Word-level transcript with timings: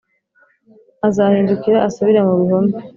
Azahindukira 1.07 1.77
asubire 1.87 2.19
mu 2.27 2.33
bihome 2.39 2.73